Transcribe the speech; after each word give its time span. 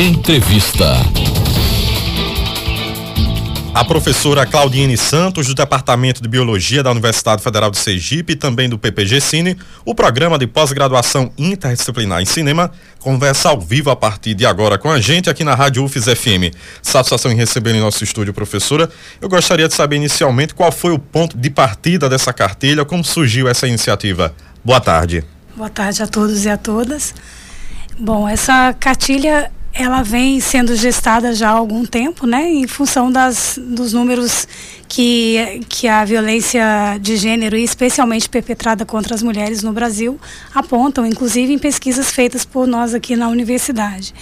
Entrevista. 0.00 0.96
A 3.74 3.84
professora 3.84 4.46
Claudine 4.46 4.96
Santos, 4.96 5.46
do 5.46 5.54
Departamento 5.54 6.22
de 6.22 6.28
Biologia 6.28 6.82
da 6.82 6.90
Universidade 6.90 7.42
Federal 7.42 7.70
de 7.70 7.76
Sergipe 7.76 8.32
e 8.32 8.36
também 8.36 8.66
do 8.66 8.78
PPG 8.78 9.20
Cine, 9.20 9.58
o 9.84 9.94
programa 9.94 10.38
de 10.38 10.46
pós-graduação 10.46 11.30
interdisciplinar 11.36 12.22
em 12.22 12.24
cinema, 12.24 12.72
conversa 12.98 13.50
ao 13.50 13.60
vivo 13.60 13.90
a 13.90 13.94
partir 13.94 14.32
de 14.32 14.46
agora 14.46 14.78
com 14.78 14.90
a 14.90 14.98
gente 14.98 15.28
aqui 15.28 15.44
na 15.44 15.54
Rádio 15.54 15.84
UFES 15.84 16.06
FM. 16.06 16.56
Satisfação 16.80 17.30
em 17.30 17.36
receber 17.36 17.74
em 17.74 17.80
nosso 17.80 18.02
estúdio, 18.02 18.32
professora. 18.32 18.88
Eu 19.20 19.28
gostaria 19.28 19.68
de 19.68 19.74
saber 19.74 19.96
inicialmente 19.96 20.54
qual 20.54 20.72
foi 20.72 20.94
o 20.94 20.98
ponto 20.98 21.36
de 21.36 21.50
partida 21.50 22.08
dessa 22.08 22.32
cartilha, 22.32 22.86
como 22.86 23.04
surgiu 23.04 23.46
essa 23.50 23.68
iniciativa. 23.68 24.34
Boa 24.64 24.80
tarde. 24.80 25.22
Boa 25.54 25.68
tarde 25.68 26.02
a 26.02 26.06
todos 26.06 26.46
e 26.46 26.48
a 26.48 26.56
todas. 26.56 27.14
Bom, 27.98 28.26
essa 28.26 28.74
cartilha 28.80 29.50
ela 29.72 30.02
vem 30.02 30.40
sendo 30.40 30.74
gestada 30.74 31.32
já 31.32 31.48
há 31.48 31.52
algum 31.52 31.86
tempo, 31.86 32.26
né, 32.26 32.50
em 32.50 32.66
função 32.66 33.10
das, 33.10 33.58
dos 33.62 33.92
números 33.92 34.46
que, 34.88 35.60
que 35.68 35.86
a 35.86 36.04
violência 36.04 36.98
de 37.00 37.16
gênero, 37.16 37.56
especialmente 37.56 38.28
perpetrada 38.28 38.84
contra 38.84 39.14
as 39.14 39.22
mulheres 39.22 39.62
no 39.62 39.72
Brasil, 39.72 40.18
apontam, 40.52 41.06
inclusive 41.06 41.52
em 41.52 41.58
pesquisas 41.58 42.10
feitas 42.10 42.44
por 42.44 42.66
nós 42.66 42.92
aqui 42.92 43.14
na 43.14 43.28
universidade. 43.28 44.12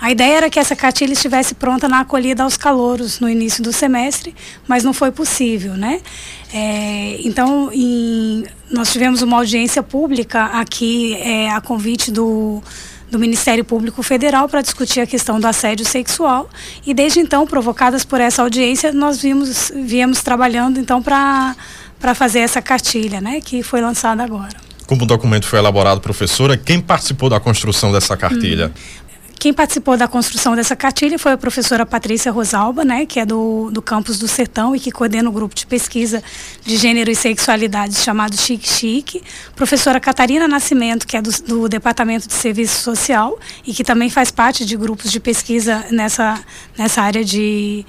A 0.00 0.10
ideia 0.10 0.38
era 0.38 0.50
que 0.50 0.58
essa 0.58 0.74
cartilha 0.74 1.12
estivesse 1.12 1.54
pronta 1.54 1.86
na 1.88 2.00
acolhida 2.00 2.42
aos 2.42 2.56
calouros 2.56 3.20
no 3.20 3.28
início 3.28 3.62
do 3.62 3.72
semestre, 3.72 4.34
mas 4.66 4.82
não 4.82 4.94
foi 4.94 5.12
possível, 5.12 5.74
né? 5.74 6.00
É, 6.52 7.18
então, 7.22 7.70
em, 7.72 8.44
nós 8.70 8.90
tivemos 8.90 9.20
uma 9.20 9.36
audiência 9.36 9.82
pública 9.82 10.44
aqui 10.46 11.14
é, 11.16 11.50
a 11.50 11.60
convite 11.60 12.10
do 12.10 12.62
do 13.14 13.18
Ministério 13.18 13.64
Público 13.64 14.02
Federal 14.02 14.48
para 14.48 14.60
discutir 14.60 15.00
a 15.00 15.06
questão 15.06 15.38
do 15.38 15.46
assédio 15.46 15.86
sexual 15.86 16.50
e 16.84 16.92
desde 16.92 17.20
então, 17.20 17.46
provocadas 17.46 18.04
por 18.04 18.20
essa 18.20 18.42
audiência, 18.42 18.92
nós 18.92 19.22
vimos, 19.22 19.70
viemos 19.74 20.20
trabalhando 20.20 20.80
então 20.80 21.00
para 21.00 21.54
para 22.00 22.14
fazer 22.14 22.40
essa 22.40 22.60
cartilha, 22.60 23.18
né, 23.18 23.40
que 23.40 23.62
foi 23.62 23.80
lançada 23.80 24.22
agora. 24.22 24.52
Como 24.86 25.04
o 25.04 25.06
documento 25.06 25.46
foi 25.46 25.58
elaborado, 25.58 26.02
professora, 26.02 26.54
quem 26.54 26.78
participou 26.78 27.30
da 27.30 27.40
construção 27.40 27.90
dessa 27.90 28.14
cartilha? 28.14 28.66
Hum. 28.66 29.03
Quem 29.44 29.52
participou 29.52 29.94
da 29.94 30.08
construção 30.08 30.56
dessa 30.56 30.74
cartilha 30.74 31.18
foi 31.18 31.32
a 31.32 31.36
professora 31.36 31.84
Patrícia 31.84 32.32
Rosalba, 32.32 32.82
né, 32.82 33.04
que 33.04 33.20
é 33.20 33.26
do, 33.26 33.70
do 33.70 33.82
campus 33.82 34.18
do 34.18 34.26
Sertão 34.26 34.74
e 34.74 34.80
que 34.80 34.90
coordena 34.90 35.28
o 35.28 35.32
grupo 35.32 35.54
de 35.54 35.66
pesquisa 35.66 36.24
de 36.64 36.78
gênero 36.78 37.10
e 37.10 37.14
sexualidade 37.14 37.94
chamado 37.96 38.38
Chique 38.38 38.66
Chique. 38.66 39.22
Professora 39.54 40.00
Catarina 40.00 40.48
Nascimento, 40.48 41.06
que 41.06 41.14
é 41.14 41.20
do, 41.20 41.30
do 41.42 41.68
Departamento 41.68 42.26
de 42.26 42.32
Serviço 42.32 42.80
Social 42.80 43.38
e 43.66 43.74
que 43.74 43.84
também 43.84 44.08
faz 44.08 44.30
parte 44.30 44.64
de 44.64 44.78
grupos 44.78 45.12
de 45.12 45.20
pesquisa 45.20 45.84
nessa, 45.90 46.42
nessa 46.78 47.02
área 47.02 47.22
de 47.22 47.84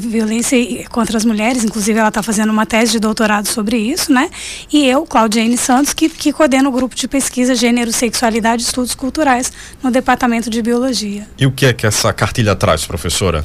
violência 0.00 0.58
contra 0.88 1.16
as 1.16 1.24
mulheres, 1.24 1.64
inclusive 1.64 1.98
ela 1.98 2.08
está 2.08 2.22
fazendo 2.22 2.50
uma 2.50 2.66
tese 2.66 2.92
de 2.92 2.98
doutorado 2.98 3.46
sobre 3.48 3.76
isso, 3.76 4.12
né? 4.12 4.30
E 4.72 4.86
eu, 4.86 5.04
Claudiane 5.04 5.56
Santos, 5.56 5.92
que, 5.92 6.08
que 6.08 6.32
coordeno 6.32 6.68
o 6.68 6.72
grupo 6.72 6.94
de 6.94 7.08
pesquisa 7.08 7.54
Gênero, 7.54 7.92
Sexualidade 7.92 8.62
e 8.62 8.66
Estudos 8.66 8.94
Culturais 8.94 9.52
no 9.82 9.90
Departamento 9.90 10.48
de 10.50 10.62
Biologia. 10.62 11.26
E 11.38 11.46
o 11.46 11.52
que 11.52 11.66
é 11.66 11.72
que 11.72 11.86
essa 11.86 12.12
cartilha 12.12 12.54
traz, 12.54 12.84
professora? 12.84 13.42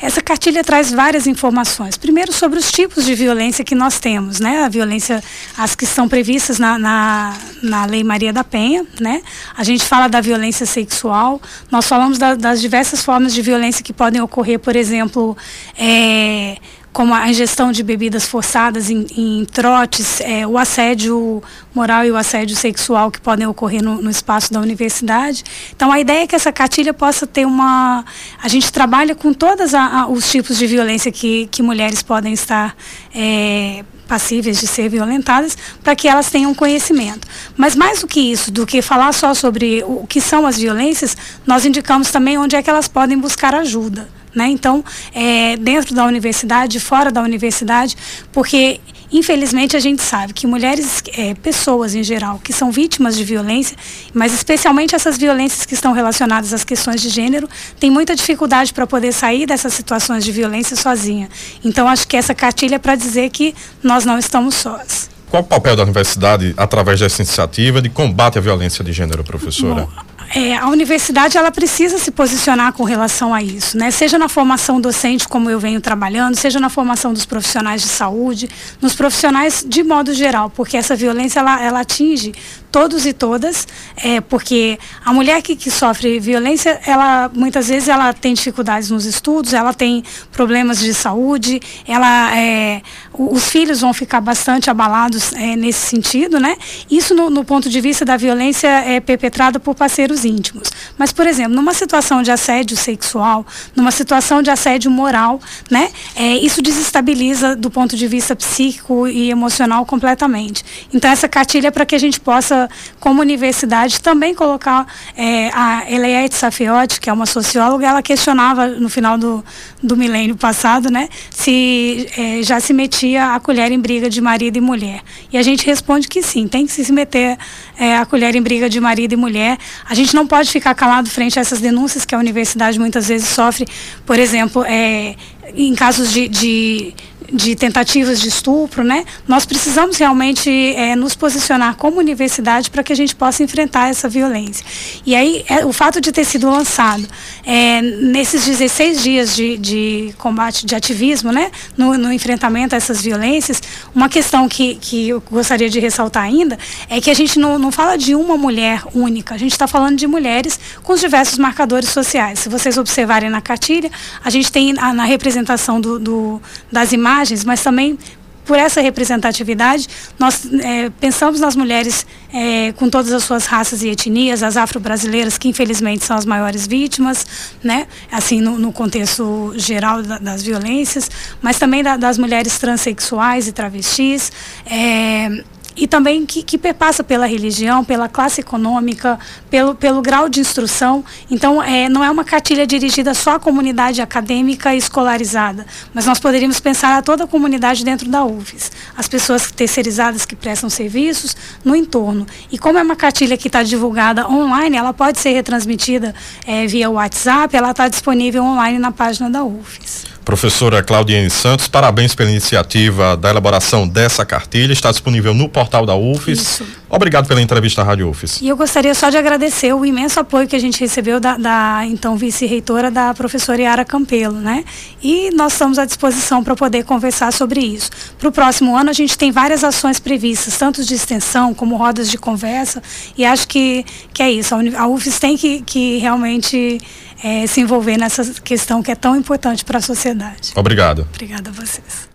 Essa 0.00 0.20
cartilha 0.20 0.62
traz 0.62 0.92
várias 0.92 1.26
informações. 1.26 1.96
Primeiro, 1.96 2.32
sobre 2.32 2.58
os 2.58 2.70
tipos 2.70 3.04
de 3.04 3.14
violência 3.14 3.64
que 3.64 3.74
nós 3.74 3.98
temos, 3.98 4.40
né? 4.40 4.64
A 4.64 4.68
violência, 4.68 5.22
as 5.56 5.74
que 5.74 5.86
são 5.86 6.08
previstas 6.08 6.58
na, 6.58 6.78
na, 6.78 7.36
na 7.62 7.86
Lei 7.86 8.04
Maria 8.04 8.32
da 8.32 8.44
Penha, 8.44 8.84
né? 9.00 9.22
A 9.56 9.64
gente 9.64 9.84
fala 9.84 10.08
da 10.08 10.20
violência 10.20 10.66
sexual, 10.66 11.40
nós 11.70 11.86
falamos 11.86 12.18
da, 12.18 12.34
das 12.34 12.60
diversas 12.60 13.02
formas 13.02 13.32
de 13.32 13.40
violência 13.40 13.84
que 13.84 13.92
podem 13.92 14.20
ocorrer, 14.20 14.58
por 14.58 14.76
exemplo, 14.76 15.36
é, 15.78 16.56
como 16.94 17.12
a 17.12 17.28
ingestão 17.28 17.72
de 17.72 17.82
bebidas 17.82 18.24
forçadas 18.24 18.88
em, 18.88 19.04
em 19.16 19.44
trotes, 19.44 20.20
é, 20.20 20.46
o 20.46 20.56
assédio 20.56 21.42
moral 21.74 22.04
e 22.04 22.10
o 22.12 22.16
assédio 22.16 22.56
sexual 22.56 23.10
que 23.10 23.20
podem 23.20 23.44
ocorrer 23.48 23.82
no, 23.82 24.00
no, 24.00 24.08
espaço 24.08 24.52
da 24.52 24.60
universidade. 24.60 25.42
Então, 25.74 25.90
a 25.90 25.98
ideia 25.98 26.22
é 26.22 26.26
que 26.28 26.36
essa 26.36 26.52
cartilha 26.52 26.94
possa 26.94 27.26
ter 27.26 27.44
uma. 27.44 28.04
A 28.40 28.46
gente 28.46 28.72
trabalha 28.72 29.12
com 29.12 29.34
todos 29.34 29.72
os 30.08 30.30
tipos 30.30 30.56
de 30.56 30.68
violência 30.68 31.10
que, 31.10 31.48
que 31.48 31.62
mulheres 31.62 32.00
podem 32.00 32.32
estar. 32.32 32.76
É, 33.12 33.84
passíveis 34.06 34.60
de 34.60 34.66
ser 34.66 34.90
violentadas, 34.90 35.56
para 35.82 35.96
que 35.96 36.06
elas 36.06 36.30
tenham 36.30 36.54
conhecimento. 36.54 37.26
Mas 37.56 37.74
mais 37.74 38.02
do 38.02 38.06
que 38.06 38.20
isso, 38.20 38.50
do 38.50 38.66
que 38.66 38.82
falar 38.82 39.12
só 39.14 39.32
sobre 39.32 39.82
o 39.86 40.06
que 40.06 40.20
são 40.20 40.46
as 40.46 40.58
violências, 40.58 41.16
nós 41.46 41.64
indicamos 41.64 42.10
também 42.10 42.36
onde 42.36 42.54
é 42.54 42.62
que 42.62 42.68
elas 42.68 42.86
podem 42.86 43.18
buscar 43.18 43.54
ajuda. 43.54 44.06
Né? 44.34 44.48
Então, 44.48 44.84
é, 45.14 45.56
dentro 45.56 45.94
da 45.94 46.04
universidade, 46.04 46.80
fora 46.80 47.12
da 47.12 47.22
universidade, 47.22 47.96
porque 48.32 48.80
infelizmente 49.12 49.76
a 49.76 49.80
gente 49.80 50.02
sabe 50.02 50.32
que 50.32 50.46
mulheres, 50.46 51.02
é, 51.16 51.34
pessoas 51.34 51.94
em 51.94 52.02
geral, 52.02 52.40
que 52.42 52.52
são 52.52 52.72
vítimas 52.72 53.16
de 53.16 53.22
violência, 53.22 53.76
mas 54.12 54.32
especialmente 54.32 54.94
essas 54.94 55.16
violências 55.16 55.64
que 55.64 55.74
estão 55.74 55.92
relacionadas 55.92 56.52
às 56.52 56.64
questões 56.64 57.00
de 57.00 57.08
gênero, 57.08 57.48
têm 57.78 57.90
muita 57.90 58.16
dificuldade 58.16 58.72
para 58.72 58.86
poder 58.86 59.12
sair 59.12 59.46
dessas 59.46 59.72
situações 59.72 60.24
de 60.24 60.32
violência 60.32 60.76
sozinha. 60.76 61.28
Então, 61.64 61.86
acho 61.86 62.08
que 62.08 62.16
essa 62.16 62.34
cartilha 62.34 62.76
é 62.76 62.78
para 62.78 62.96
dizer 62.96 63.30
que 63.30 63.54
nós 63.82 64.04
não 64.04 64.18
estamos 64.18 64.56
sós. 64.56 65.08
Qual 65.30 65.42
o 65.42 65.46
papel 65.46 65.74
da 65.74 65.82
universidade 65.82 66.54
através 66.56 67.00
dessa 67.00 67.20
iniciativa 67.22 67.82
de 67.82 67.88
combate 67.88 68.38
à 68.38 68.40
violência 68.40 68.84
de 68.84 68.92
gênero, 68.92 69.24
professora? 69.24 69.82
Bom, 69.82 69.88
é, 70.34 70.56
a 70.56 70.68
universidade 70.68 71.36
ela 71.36 71.50
precisa 71.50 71.98
se 71.98 72.10
posicionar 72.10 72.72
com 72.72 72.84
relação 72.84 73.34
a 73.34 73.42
isso, 73.42 73.76
né? 73.76 73.90
Seja 73.90 74.18
na 74.18 74.28
formação 74.28 74.80
docente, 74.80 75.26
como 75.26 75.50
eu 75.50 75.58
venho 75.58 75.80
trabalhando, 75.80 76.36
seja 76.36 76.60
na 76.60 76.68
formação 76.68 77.12
dos 77.12 77.24
profissionais 77.24 77.82
de 77.82 77.88
saúde, 77.88 78.48
nos 78.80 78.94
profissionais 78.94 79.64
de 79.66 79.82
modo 79.82 80.14
geral, 80.14 80.50
porque 80.50 80.76
essa 80.76 80.94
violência 80.94 81.40
ela, 81.40 81.60
ela 81.62 81.80
atinge 81.80 82.32
todos 82.74 83.06
e 83.06 83.12
todas, 83.12 83.68
é, 83.94 84.20
porque 84.20 84.80
a 85.04 85.12
mulher 85.12 85.40
que, 85.42 85.54
que 85.54 85.70
sofre 85.70 86.18
violência, 86.18 86.80
ela 86.84 87.30
muitas 87.32 87.68
vezes 87.68 87.88
ela 87.88 88.12
tem 88.12 88.34
dificuldades 88.34 88.90
nos 88.90 89.04
estudos, 89.04 89.52
ela 89.52 89.72
tem 89.72 90.02
problemas 90.32 90.80
de 90.80 90.92
saúde, 90.92 91.60
ela, 91.86 92.36
é, 92.36 92.82
os 93.16 93.48
filhos 93.48 93.80
vão 93.80 93.94
ficar 93.94 94.20
bastante 94.20 94.70
abalados 94.70 95.32
é, 95.34 95.54
nesse 95.54 95.86
sentido, 95.86 96.40
né? 96.40 96.56
Isso 96.90 97.14
no, 97.14 97.30
no, 97.30 97.44
ponto 97.44 97.68
de 97.68 97.80
vista 97.80 98.04
da 98.04 98.16
violência 98.16 98.66
é 98.66 98.98
perpetrada 98.98 99.60
por 99.60 99.76
parceiros 99.76 100.24
íntimos. 100.24 100.68
Mas, 100.98 101.12
por 101.12 101.28
exemplo, 101.28 101.54
numa 101.54 101.74
situação 101.74 102.24
de 102.24 102.32
assédio 102.32 102.76
sexual, 102.76 103.46
numa 103.76 103.92
situação 103.92 104.42
de 104.42 104.50
assédio 104.50 104.90
moral, 104.90 105.38
né? 105.70 105.92
É, 106.16 106.38
isso 106.38 106.60
desestabiliza 106.60 107.54
do 107.54 107.70
ponto 107.70 107.96
de 107.96 108.08
vista 108.08 108.34
psíquico 108.34 109.06
e 109.06 109.30
emocional 109.30 109.86
completamente. 109.86 110.64
Então, 110.92 111.08
essa 111.08 111.28
cartilha 111.28 111.68
é 111.68 111.70
para 111.70 111.86
que 111.86 111.94
a 111.94 112.00
gente 112.00 112.18
possa 112.18 112.63
como 113.00 113.20
universidade, 113.20 114.00
também 114.00 114.34
colocar 114.34 114.86
é, 115.16 115.50
a 115.52 115.84
Eliette 115.88 116.34
Safiotti, 116.34 117.00
que 117.00 117.08
é 117.08 117.12
uma 117.12 117.26
socióloga, 117.26 117.86
ela 117.86 118.02
questionava 118.02 118.66
no 118.66 118.88
final 118.88 119.16
do, 119.16 119.44
do 119.82 119.96
milênio 119.96 120.36
passado, 120.36 120.90
né, 120.90 121.08
se 121.30 122.08
é, 122.16 122.42
já 122.42 122.60
se 122.60 122.72
metia 122.72 123.34
a 123.34 123.40
colher 123.40 123.70
em 123.72 123.78
briga 123.78 124.08
de 124.08 124.20
marido 124.20 124.56
e 124.56 124.60
mulher. 124.60 125.02
E 125.32 125.38
a 125.38 125.42
gente 125.42 125.66
responde 125.66 126.08
que 126.08 126.22
sim, 126.22 126.48
tem 126.48 126.66
que 126.66 126.72
se 126.72 126.92
meter 126.92 127.38
é, 127.78 127.96
a 127.96 128.06
colher 128.06 128.34
em 128.34 128.42
briga 128.42 128.68
de 128.68 128.80
marido 128.80 129.12
e 129.12 129.16
mulher. 129.16 129.58
A 129.88 129.94
gente 129.94 130.14
não 130.14 130.26
pode 130.26 130.50
ficar 130.50 130.74
calado 130.74 131.08
frente 131.08 131.38
a 131.38 131.42
essas 131.42 131.60
denúncias 131.60 132.04
que 132.04 132.14
a 132.14 132.18
universidade 132.18 132.78
muitas 132.78 133.08
vezes 133.08 133.28
sofre, 133.28 133.66
por 134.06 134.18
exemplo, 134.18 134.64
é, 134.66 135.16
em 135.54 135.74
casos 135.74 136.12
de, 136.12 136.28
de 136.28 136.94
de 137.32 137.56
tentativas 137.56 138.20
de 138.20 138.28
estupro, 138.28 138.84
né? 138.84 139.04
Nós 139.26 139.44
precisamos 139.46 139.96
realmente 139.96 140.50
é, 140.76 140.94
nos 140.94 141.14
posicionar 141.14 141.74
como 141.76 141.98
universidade 141.98 142.70
para 142.70 142.82
que 142.82 142.92
a 142.92 142.96
gente 142.96 143.14
possa 143.14 143.42
enfrentar 143.42 143.88
essa 143.88 144.08
violência. 144.08 144.64
E 145.04 145.14
aí, 145.14 145.44
é, 145.48 145.64
o 145.64 145.72
fato 145.72 146.00
de 146.00 146.12
ter 146.12 146.24
sido 146.24 146.48
lançado 146.48 147.06
é, 147.44 147.80
nesses 147.82 148.44
16 148.44 149.02
dias 149.02 149.34
de, 149.34 149.56
de, 149.56 150.14
combate, 150.18 150.66
de 150.66 150.74
ativismo, 150.74 151.32
né? 151.32 151.50
No, 151.76 151.96
no, 151.96 152.12
enfrentamento 152.12 152.74
a 152.74 152.78
essas 152.78 153.02
violências, 153.02 153.60
uma 153.94 154.08
questão 154.08 154.48
que, 154.48 154.76
que 154.76 155.08
eu 155.08 155.20
gostaria 155.30 155.68
de 155.68 155.80
ressaltar 155.80 156.22
ainda 156.22 156.58
é 156.88 157.00
que 157.00 157.10
a 157.10 157.14
gente 157.14 157.38
não, 157.38 157.58
não 157.58 157.72
fala 157.72 157.96
de 157.96 158.14
uma 158.14 158.36
mulher 158.36 158.82
única, 158.94 159.34
a 159.34 159.38
gente 159.38 159.52
está 159.52 159.66
falando 159.66 159.96
de 159.96 160.06
mulheres 160.06 160.58
com 160.82 160.92
os 160.92 161.00
diversos 161.00 161.38
marcadores 161.38 161.88
sociais. 161.88 162.40
Se 162.40 162.48
vocês 162.48 162.78
observarem 162.78 163.30
na 163.30 163.40
cartilha, 163.40 163.90
a 164.22 164.30
gente 164.30 164.52
tem 164.52 164.72
na, 164.72 164.92
na 164.92 165.04
representação 165.04 165.80
do, 165.80 165.98
do, 165.98 166.42
das 166.70 166.92
imagens 166.92 167.14
imagens, 167.24 167.44
mas 167.44 167.62
também 167.62 167.98
por 168.44 168.58
essa 168.58 168.82
representatividade, 168.82 169.88
nós 170.18 170.46
é, 170.52 170.90
pensamos 171.00 171.40
nas 171.40 171.56
mulheres 171.56 172.06
é, 172.30 172.72
com 172.72 172.90
todas 172.90 173.10
as 173.10 173.24
suas 173.24 173.46
raças 173.46 173.82
e 173.82 173.88
etnias, 173.88 174.42
as 174.42 174.58
afro-brasileiras, 174.58 175.38
que 175.38 175.48
infelizmente 175.48 176.04
são 176.04 176.14
as 176.14 176.26
maiores 176.26 176.66
vítimas, 176.66 177.26
né? 177.62 177.86
assim, 178.12 178.42
no, 178.42 178.58
no 178.58 178.70
contexto 178.70 179.54
geral 179.56 180.02
da, 180.02 180.18
das 180.18 180.42
violências, 180.42 181.10
mas 181.40 181.58
também 181.58 181.82
da, 181.82 181.96
das 181.96 182.18
mulheres 182.18 182.58
transexuais 182.58 183.48
e 183.48 183.52
travestis. 183.52 184.30
É, 184.66 185.42
e 185.76 185.86
também 185.86 186.24
que, 186.24 186.42
que 186.42 186.56
perpassa 186.56 187.02
pela 187.02 187.26
religião, 187.26 187.84
pela 187.84 188.08
classe 188.08 188.40
econômica, 188.40 189.18
pelo, 189.50 189.74
pelo 189.74 190.00
grau 190.00 190.28
de 190.28 190.40
instrução. 190.40 191.04
Então, 191.30 191.62
é, 191.62 191.88
não 191.88 192.02
é 192.04 192.10
uma 192.10 192.24
cartilha 192.24 192.66
dirigida 192.66 193.14
só 193.14 193.36
à 193.36 193.40
comunidade 193.40 194.00
acadêmica 194.00 194.74
e 194.74 194.78
escolarizada, 194.78 195.66
mas 195.92 196.06
nós 196.06 196.18
poderíamos 196.18 196.60
pensar 196.60 196.96
a 196.96 197.02
toda 197.02 197.24
a 197.24 197.26
comunidade 197.26 197.84
dentro 197.84 198.08
da 198.08 198.24
UFES, 198.24 198.70
as 198.96 199.08
pessoas 199.08 199.50
terceirizadas 199.50 200.24
que 200.24 200.36
prestam 200.36 200.70
serviços 200.70 201.36
no 201.64 201.74
entorno. 201.74 202.26
E 202.50 202.58
como 202.58 202.78
é 202.78 202.82
uma 202.82 202.96
cartilha 202.96 203.36
que 203.36 203.48
está 203.48 203.62
divulgada 203.62 204.28
online, 204.28 204.76
ela 204.76 204.92
pode 204.92 205.18
ser 205.18 205.30
retransmitida 205.30 206.14
é, 206.46 206.66
via 206.66 206.90
WhatsApp, 206.90 207.54
ela 207.56 207.70
está 207.70 207.88
disponível 207.88 208.44
online 208.44 208.78
na 208.78 208.92
página 208.92 209.28
da 209.28 209.42
UFES. 209.42 210.03
Professora 210.24 210.82
Claudiane 210.82 211.28
Santos, 211.28 211.68
parabéns 211.68 212.14
pela 212.14 212.30
iniciativa 212.30 213.16
da 213.16 213.28
elaboração 213.28 213.86
dessa 213.86 214.24
cartilha. 214.24 214.72
Está 214.72 214.90
disponível 214.90 215.34
no 215.34 215.48
portal 215.48 215.84
da 215.84 215.94
UFES. 215.94 216.38
Isso. 216.38 216.66
Obrigado 216.94 217.26
pela 217.26 217.42
entrevista 217.42 217.82
à 217.82 217.84
Rádio 217.84 218.08
UFES. 218.08 218.40
E 218.40 218.48
eu 218.48 218.56
gostaria 218.56 218.94
só 218.94 219.10
de 219.10 219.16
agradecer 219.16 219.72
o 219.74 219.84
imenso 219.84 220.20
apoio 220.20 220.46
que 220.46 220.54
a 220.54 220.58
gente 220.60 220.78
recebeu 220.78 221.18
da, 221.18 221.36
da 221.36 221.82
então 221.86 222.16
vice-reitora, 222.16 222.88
da 222.88 223.12
professora 223.12 223.60
Yara 223.60 223.84
Campelo, 223.84 224.38
né? 224.38 224.64
E 225.02 225.30
nós 225.32 225.54
estamos 225.54 225.76
à 225.76 225.84
disposição 225.84 226.44
para 226.44 226.54
poder 226.54 226.84
conversar 226.84 227.32
sobre 227.32 227.60
isso. 227.60 227.90
Para 228.16 228.28
o 228.28 228.32
próximo 228.32 228.76
ano 228.76 228.90
a 228.90 228.92
gente 228.92 229.18
tem 229.18 229.32
várias 229.32 229.64
ações 229.64 229.98
previstas, 229.98 230.56
tanto 230.56 230.84
de 230.84 230.94
extensão 230.94 231.52
como 231.52 231.76
rodas 231.76 232.08
de 232.08 232.16
conversa. 232.16 232.80
E 233.18 233.24
acho 233.24 233.48
que, 233.48 233.84
que 234.12 234.22
é 234.22 234.30
isso. 234.30 234.54
A 234.76 234.86
UFES 234.86 235.18
tem 235.18 235.36
que, 235.36 235.62
que 235.62 235.98
realmente 235.98 236.80
é, 237.24 237.46
se 237.46 237.60
envolver 237.60 237.96
nessa 237.96 238.24
questão 238.42 238.82
que 238.82 238.92
é 238.92 238.94
tão 238.94 239.16
importante 239.16 239.64
para 239.64 239.78
a 239.78 239.82
sociedade. 239.82 240.52
Obrigado. 240.54 241.08
Obrigada 241.12 241.50
a 241.50 241.52
vocês. 241.52 242.08